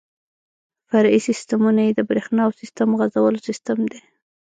[0.89, 4.01] فرعي سیسټمونه یې د بریښنا او سیسټم غځولو سیستم دی.